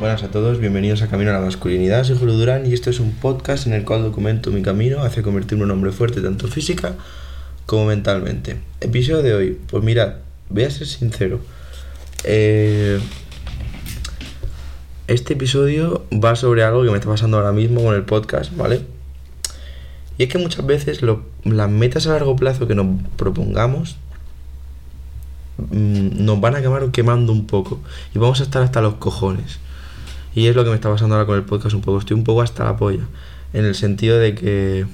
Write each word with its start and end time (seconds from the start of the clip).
Buenas 0.00 0.22
a 0.22 0.30
todos, 0.30 0.60
bienvenidos 0.60 1.02
a 1.02 1.08
Camino 1.08 1.30
a 1.30 1.34
la 1.34 1.40
Masculinidad. 1.40 2.04
Soy 2.04 2.16
Julio 2.16 2.36
Durán 2.36 2.64
y 2.66 2.72
esto 2.72 2.88
es 2.88 3.00
un 3.00 3.14
podcast 3.14 3.66
en 3.66 3.72
el 3.72 3.84
cual 3.84 4.04
documento 4.04 4.52
mi 4.52 4.62
camino 4.62 5.02
hacia 5.02 5.24
convertirme 5.24 5.64
en 5.64 5.70
un 5.72 5.76
hombre 5.76 5.90
fuerte 5.90 6.20
tanto 6.20 6.46
física 6.46 6.94
como 7.66 7.86
mentalmente. 7.86 8.58
Episodio 8.80 9.24
de 9.24 9.34
hoy, 9.34 9.58
pues 9.68 9.82
mirad, 9.82 10.18
voy 10.50 10.62
a 10.62 10.70
ser 10.70 10.86
sincero. 10.86 11.40
Eh, 12.22 13.00
este 15.08 15.32
episodio 15.32 16.06
va 16.12 16.36
sobre 16.36 16.62
algo 16.62 16.84
que 16.84 16.90
me 16.90 16.98
está 16.98 17.08
pasando 17.08 17.36
ahora 17.36 17.50
mismo 17.50 17.82
con 17.82 17.96
el 17.96 18.04
podcast, 18.04 18.56
¿vale? 18.56 18.82
Y 20.16 20.22
es 20.22 20.28
que 20.28 20.38
muchas 20.38 20.64
veces 20.64 21.00
las 21.02 21.70
metas 21.70 22.06
a 22.06 22.12
largo 22.12 22.36
plazo 22.36 22.68
que 22.68 22.76
nos 22.76 22.86
propongamos 23.16 23.96
mm, 25.56 26.24
nos 26.24 26.40
van 26.40 26.54
a 26.54 26.58
acabar 26.58 26.88
quemando 26.92 27.32
un 27.32 27.48
poco 27.48 27.80
y 28.14 28.20
vamos 28.20 28.38
a 28.38 28.44
estar 28.44 28.62
hasta 28.62 28.80
los 28.80 28.94
cojones. 28.94 29.58
Y 30.38 30.46
es 30.46 30.54
lo 30.54 30.62
que 30.62 30.70
me 30.70 30.76
está 30.76 30.88
pasando 30.88 31.16
ahora 31.16 31.26
con 31.26 31.34
el 31.34 31.42
podcast 31.42 31.74
un 31.74 31.80
poco. 31.80 31.98
Estoy 31.98 32.16
un 32.16 32.22
poco 32.22 32.42
hasta 32.42 32.62
la 32.62 32.76
polla. 32.76 33.02
En 33.52 33.64
el 33.64 33.74
sentido 33.74 34.20
de 34.20 34.36
que 34.36 34.86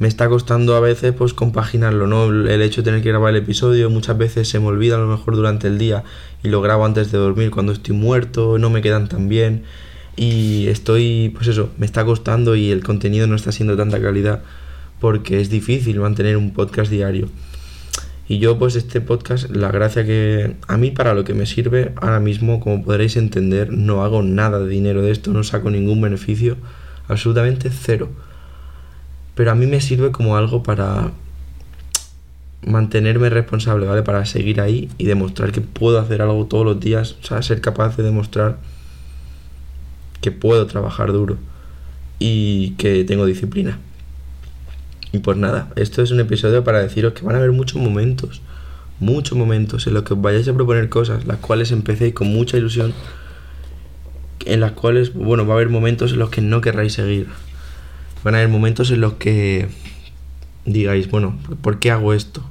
me 0.00 0.08
está 0.08 0.28
costando 0.28 0.74
a 0.74 0.80
veces 0.80 1.14
pues 1.16 1.32
compaginarlo, 1.32 2.08
¿no? 2.08 2.24
El 2.24 2.60
hecho 2.60 2.80
de 2.82 2.86
tener 2.86 3.02
que 3.04 3.10
grabar 3.10 3.30
el 3.30 3.40
episodio, 3.40 3.88
muchas 3.88 4.18
veces 4.18 4.48
se 4.48 4.58
me 4.58 4.66
olvida 4.66 4.96
a 4.96 4.98
lo 4.98 5.06
mejor 5.06 5.36
durante 5.36 5.68
el 5.68 5.78
día 5.78 6.02
y 6.42 6.48
lo 6.48 6.60
grabo 6.60 6.84
antes 6.84 7.12
de 7.12 7.18
dormir 7.18 7.52
cuando 7.52 7.70
estoy 7.70 7.94
muerto, 7.94 8.58
no 8.58 8.68
me 8.68 8.82
quedan 8.82 9.08
tan 9.08 9.28
bien 9.28 9.62
y 10.16 10.66
estoy, 10.66 11.30
pues 11.36 11.46
eso, 11.46 11.70
me 11.78 11.86
está 11.86 12.04
costando 12.04 12.56
y 12.56 12.72
el 12.72 12.82
contenido 12.82 13.28
no 13.28 13.36
está 13.36 13.52
siendo 13.52 13.76
tanta 13.76 14.02
calidad 14.02 14.42
porque 14.98 15.40
es 15.40 15.50
difícil 15.50 16.00
mantener 16.00 16.36
un 16.36 16.52
podcast 16.52 16.90
diario. 16.90 17.28
Y 18.28 18.38
yo 18.40 18.58
pues 18.58 18.76
este 18.76 19.00
podcast, 19.00 19.48
la 19.48 19.70
gracia 19.70 20.04
que 20.04 20.54
a 20.66 20.76
mí 20.76 20.90
para 20.90 21.14
lo 21.14 21.24
que 21.24 21.32
me 21.32 21.46
sirve 21.46 21.92
ahora 21.96 22.20
mismo, 22.20 22.60
como 22.60 22.84
podréis 22.84 23.16
entender, 23.16 23.72
no 23.72 24.04
hago 24.04 24.22
nada 24.22 24.58
de 24.58 24.68
dinero 24.68 25.00
de 25.00 25.10
esto, 25.10 25.32
no 25.32 25.42
saco 25.42 25.70
ningún 25.70 26.02
beneficio, 26.02 26.58
absolutamente 27.08 27.70
cero. 27.70 28.10
Pero 29.34 29.50
a 29.50 29.54
mí 29.54 29.66
me 29.66 29.80
sirve 29.80 30.12
como 30.12 30.36
algo 30.36 30.62
para 30.62 31.12
mantenerme 32.66 33.30
responsable, 33.30 33.86
¿vale? 33.86 34.02
Para 34.02 34.26
seguir 34.26 34.60
ahí 34.60 34.90
y 34.98 35.06
demostrar 35.06 35.50
que 35.50 35.62
puedo 35.62 35.98
hacer 35.98 36.20
algo 36.20 36.44
todos 36.44 36.66
los 36.66 36.80
días, 36.80 37.16
o 37.22 37.24
sea, 37.24 37.40
ser 37.40 37.62
capaz 37.62 37.96
de 37.96 38.02
demostrar 38.02 38.58
que 40.20 40.32
puedo 40.32 40.66
trabajar 40.66 41.12
duro 41.12 41.38
y 42.18 42.72
que 42.72 43.04
tengo 43.04 43.24
disciplina. 43.24 43.78
Y 45.12 45.18
pues 45.18 45.36
nada, 45.36 45.70
esto 45.76 46.02
es 46.02 46.10
un 46.10 46.20
episodio 46.20 46.64
para 46.64 46.82
deciros 46.82 47.14
que 47.14 47.24
van 47.24 47.34
a 47.34 47.38
haber 47.38 47.52
muchos 47.52 47.80
momentos, 47.80 48.42
muchos 49.00 49.38
momentos 49.38 49.86
en 49.86 49.94
los 49.94 50.02
que 50.02 50.14
os 50.14 50.20
vayáis 50.20 50.48
a 50.48 50.54
proponer 50.54 50.88
cosas, 50.88 51.26
las 51.26 51.38
cuales 51.38 51.72
empecéis 51.72 52.14
con 52.14 52.28
mucha 52.28 52.58
ilusión, 52.58 52.92
en 54.44 54.60
las 54.60 54.72
cuales, 54.72 55.14
bueno, 55.14 55.46
va 55.46 55.54
a 55.54 55.56
haber 55.56 55.70
momentos 55.70 56.12
en 56.12 56.18
los 56.18 56.30
que 56.30 56.40
no 56.40 56.60
querráis 56.60 56.92
seguir. 56.92 57.28
Van 58.22 58.34
a 58.34 58.38
haber 58.38 58.50
momentos 58.50 58.90
en 58.90 59.00
los 59.00 59.14
que 59.14 59.68
digáis, 60.64 61.10
bueno, 61.10 61.38
¿por 61.62 61.78
qué 61.78 61.90
hago 61.90 62.12
esto? 62.12 62.42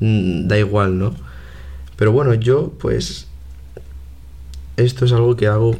Mm, 0.00 0.46
da 0.46 0.58
igual, 0.58 0.98
¿no? 0.98 1.14
Pero 1.96 2.12
bueno, 2.12 2.34
yo 2.34 2.72
pues 2.78 3.26
esto 4.76 5.04
es 5.06 5.12
algo 5.12 5.36
que 5.36 5.46
hago 5.46 5.76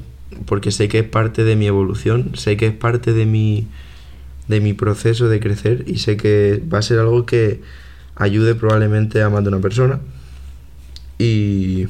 porque 0.46 0.72
sé 0.72 0.88
que 0.88 1.00
es 1.00 1.08
parte 1.08 1.44
de 1.44 1.56
mi 1.56 1.66
evolución, 1.66 2.32
sé 2.34 2.56
que 2.56 2.66
es 2.66 2.72
parte 2.72 3.12
de 3.12 3.26
mi 3.26 3.66
de 4.48 4.60
mi 4.60 4.72
proceso 4.72 5.28
de 5.28 5.40
crecer 5.40 5.84
y 5.86 5.98
sé 5.98 6.16
que 6.16 6.62
va 6.72 6.78
a 6.78 6.82
ser 6.82 6.98
algo 6.98 7.26
que 7.26 7.60
ayude 8.14 8.54
probablemente 8.54 9.22
a 9.22 9.30
más 9.30 9.42
de 9.42 9.48
una 9.48 9.60
persona. 9.60 10.00
Y 11.18 11.86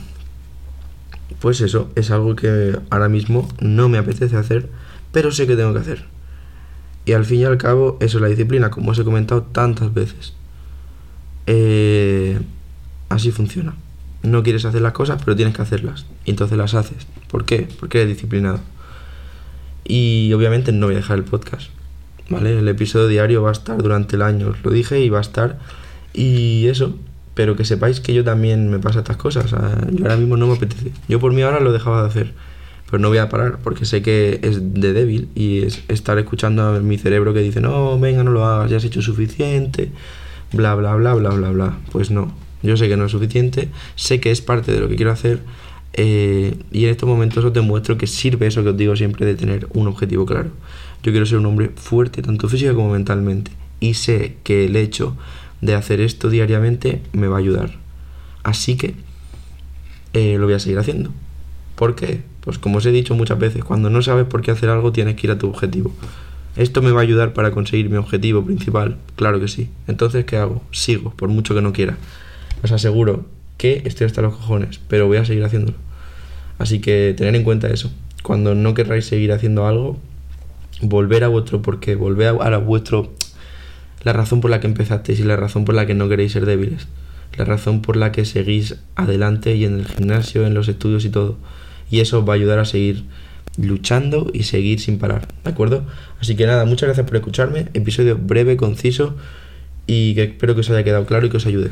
pues 1.41 1.61
eso, 1.61 1.91
es 1.95 2.11
algo 2.11 2.37
que 2.37 2.79
ahora 2.91 3.09
mismo 3.09 3.49
no 3.61 3.89
me 3.89 3.99
apetece 3.99 4.37
hacer, 4.37 4.69
pero 5.13 5.31
sé 5.31 5.47
que 5.47 5.57
tengo 5.57 5.73
que 5.73 5.81
hacer. 5.81 6.05
Y 7.05 7.13
al 7.13 7.25
fin 7.25 7.41
y 7.41 7.45
al 7.45 7.59
cabo, 7.59 7.99
eso 8.01 8.19
es 8.19 8.23
la 8.23 8.29
disciplina, 8.29 8.71
como 8.71 8.91
os 8.91 8.99
he 8.99 9.05
comentado 9.05 9.43
tantas 9.43 9.95
veces. 9.95 10.35
Eh, 11.47 12.41
así 13.09 13.31
funciona. 13.31 13.75
No 14.23 14.43
quieres 14.43 14.65
hacer 14.65 14.83
las 14.83 14.93
cosas, 14.93 15.23
pero 15.25 15.37
tienes 15.37 15.55
que 15.55 15.63
hacerlas. 15.63 16.07
Y 16.25 16.31
entonces 16.31 16.59
las 16.59 16.75
haces. 16.75 17.07
¿Por 17.29 17.45
qué? 17.45 17.69
Porque 17.79 17.99
eres 17.99 18.15
disciplinado. 18.15 18.61
Y 19.85 20.33
obviamente 20.33 20.73
no 20.73 20.87
voy 20.87 20.97
a 20.97 20.99
dejar 20.99 21.19
el 21.19 21.25
podcast. 21.25 21.71
¿Vale? 22.29 22.59
El 22.59 22.69
episodio 22.69 23.09
diario 23.09 23.43
va 23.43 23.51
a 23.51 23.53
estar 23.53 23.83
durante 23.83 24.17
el 24.17 24.23
año, 24.23 24.55
lo 24.63 24.71
dije, 24.71 25.01
y 25.01 25.09
va 25.09 25.19
a 25.19 25.23
estar. 25.23 25.59
Y 26.13 26.67
eso, 26.69 26.97
pero 27.35 27.57
que 27.57 27.65
sepáis 27.65 28.01
que 28.01 28.15
yo 28.15 28.25
también 28.25 28.71
me 28.71 28.79
pasa 28.79 29.01
estas 29.01 29.17
cosas. 29.17 29.51
yo 29.51 30.05
ahora 30.05 30.17
mismo 30.17 30.37
no 30.37 30.47
me 30.47 30.55
apetece. 30.55 30.93
Yo 31.09 31.21
por 31.21 31.33
mí 31.33 31.43
ahora 31.43 31.61
lo 31.61 31.73
dejaba 31.73 32.03
de 32.03 32.09
hacer. 32.09 32.35
Pero 32.91 33.01
no 33.01 33.09
voy 33.09 33.19
a 33.19 33.29
parar 33.29 33.59
porque 33.65 33.85
sé 33.85 34.01
que 34.01 34.39
es 34.43 34.75
de 34.75 34.93
débil 34.93 35.29
y 35.35 35.63
es 35.63 35.83
estar 35.89 36.19
escuchando 36.19 36.63
a 36.63 36.81
mi 36.81 36.99
cerebro 36.99 37.35
que 37.35 37.41
dice, 37.41 37.61
no, 37.61 37.99
venga, 37.99 38.23
no 38.23 38.31
lo 38.31 38.45
hagas, 38.47 38.71
ya 38.71 38.77
has 38.77 38.85
hecho 38.85 39.03
suficiente, 39.03 39.91
bla, 40.53 40.77
bla, 40.77 40.95
bla, 40.95 41.15
bla, 41.15 41.31
bla, 41.31 41.51
bla. 41.51 41.79
Pues 41.91 42.13
no, 42.13 42.33
yo 42.63 42.77
sé 42.77 42.89
que 42.89 42.97
no 42.97 43.07
es 43.07 43.13
suficiente, 43.13 43.71
sé 43.97 44.21
que 44.21 44.31
es 44.31 44.41
parte 44.41 44.71
de 44.71 44.79
lo 44.79 44.89
que 44.89 44.95
quiero 44.95 45.11
hacer 45.11 45.41
eh, 45.99 46.59
y 46.71 46.85
en 46.85 46.91
estos 46.91 47.09
momentos 47.09 47.43
os 47.43 47.53
demuestro 47.53 47.97
que 47.97 48.07
sirve 48.07 48.47
eso 48.47 48.63
que 48.63 48.69
os 48.69 48.77
digo 48.77 48.95
siempre 48.97 49.25
de 49.25 49.35
tener 49.35 49.67
un 49.73 49.89
objetivo 49.89 50.27
claro. 50.27 50.51
Yo 51.03 51.13
quiero 51.13 51.27
ser 51.27 51.39
un 51.39 51.47
hombre 51.47 51.71
fuerte, 51.75 52.23
tanto 52.23 52.49
física 52.49 52.75
como 52.75 52.91
mentalmente. 52.91 53.51
Y 53.81 53.95
sé 53.95 54.37
que 54.43 54.65
el 54.65 54.77
hecho 54.77 55.17
de 55.61 55.75
hacer 55.75 56.01
esto 56.01 56.31
diariamente 56.31 57.03
me 57.13 57.29
va 57.29 57.37
a 57.37 57.41
ayudar. 57.41 57.73
Así 58.43 58.77
que 58.77 58.95
eh, 60.13 60.37
lo 60.39 60.47
voy 60.47 60.55
a 60.55 60.59
seguir 60.59 60.79
haciendo. 60.79 61.11
¿Por 61.75 61.95
qué? 61.95 62.23
Pues 62.41 62.59
como 62.59 62.79
os 62.79 62.87
he 62.87 62.93
dicho 62.93 63.15
muchas 63.15 63.39
veces, 63.39 63.65
cuando 63.65 63.91
no 63.91 64.03
sabes 64.03 64.25
por 64.25 64.41
qué 64.41 64.51
hacer 64.51 64.71
algo 64.71 64.93
tienes 64.93 65.17
que 65.17 65.27
ir 65.27 65.31
a 65.31 65.39
tu 65.39 65.49
objetivo. 65.49 65.93
¿Esto 66.57 66.81
me 66.81 66.91
va 66.91 67.01
a 67.01 67.03
ayudar 67.03 67.35
para 67.35 67.51
conseguir 67.51 67.91
mi 67.91 67.97
objetivo 67.97 68.43
principal? 68.45 68.97
Claro 69.17 69.41
que 69.41 69.49
sí. 69.49 69.69
Entonces, 69.89 70.25
¿qué 70.25 70.39
hago? 70.39 70.63
Sigo, 70.71 71.11
por 71.11 71.29
mucho 71.29 71.55
que 71.55 71.61
no 71.61 71.75
quiera. 71.75 71.99
Os 72.63 72.73
aseguro 72.73 73.27
que 73.59 73.83
estoy 73.85 74.07
hasta 74.07 74.23
los 74.23 74.35
cojones, 74.35 74.81
pero 74.89 75.07
voy 75.07 75.19
a 75.19 75.25
seguir 75.27 75.45
haciéndolo. 75.45 75.77
Así 76.59 76.81
que 76.81 77.15
tener 77.15 77.37
en 77.37 77.45
cuenta 77.45 77.69
eso. 77.69 77.93
Cuando 78.23 78.55
no 78.55 78.73
querráis 78.73 79.05
seguir 79.05 79.33
haciendo 79.33 79.67
algo, 79.67 79.99
volver 80.81 81.25
a 81.25 81.29
vuestro 81.29 81.63
porqué, 81.63 81.95
volver 81.95 82.29
a, 82.29 82.59
vuestro 82.59 83.13
la 84.03 84.13
razón 84.13 84.41
por 84.41 84.51
la 84.51 84.61
que 84.61 84.67
empezasteis 84.67 85.21
y 85.21 85.25
la 85.25 85.37
razón 85.37 85.65
por 85.65 85.75
la 85.75 85.87
que 85.87 85.95
no 85.95 86.09
queréis 86.09 86.33
ser 86.33 86.47
débiles, 86.47 86.87
la 87.37 87.45
razón 87.45 87.83
por 87.83 87.97
la 87.97 88.13
que 88.13 88.25
seguís 88.25 88.77
adelante 88.95 89.55
y 89.57 89.65
en 89.65 89.81
el 89.81 89.87
gimnasio, 89.87 90.47
en 90.47 90.55
los 90.55 90.69
estudios 90.69 91.05
y 91.05 91.11
todo. 91.11 91.37
Y 91.91 92.01
eso 92.01 92.21
os 92.21 92.29
va 92.29 92.33
a 92.33 92.37
ayudar 92.37 92.59
a 92.59 92.65
seguir 92.65 93.05
luchando 93.59 94.31
y 94.33 94.43
seguir 94.43 94.81
sin 94.81 94.99
parar, 94.99 95.29
¿de 95.45 95.51
acuerdo? 95.51 95.87
Así 96.21 96.37
que 96.37 96.47
nada, 96.47 96.65
muchas 96.65 96.89
gracias 96.89 97.07
por 97.07 97.17
escucharme, 97.17 97.69
episodio 97.75 98.19
breve, 98.19 98.57
conciso 98.57 99.17
y 99.87 100.15
que 100.15 100.25
espero 100.25 100.55
que 100.55 100.61
os 100.61 100.71
haya 100.71 100.85
quedado 100.85 101.07
claro 101.07 101.27
y 101.27 101.31
que 101.31 101.39
os 101.39 101.47
ayude. 101.47 101.71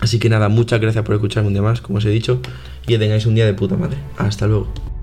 Así 0.00 0.18
que 0.18 0.28
nada, 0.28 0.48
muchas 0.48 0.80
gracias 0.80 1.04
por 1.04 1.14
escucharme 1.14 1.48
un 1.48 1.54
día 1.54 1.62
más, 1.62 1.80
como 1.80 1.98
os 1.98 2.04
he 2.04 2.10
dicho, 2.10 2.40
y 2.84 2.88
que 2.88 2.98
tengáis 2.98 3.26
un 3.26 3.34
día 3.34 3.46
de 3.46 3.54
puta 3.54 3.76
madre. 3.76 3.98
Hasta 4.16 4.46
luego. 4.46 4.93